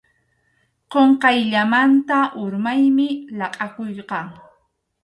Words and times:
Qunqayllamanta 0.91 2.19
urmaymi 2.43 3.09
laqʼakuyqa. 3.39 4.19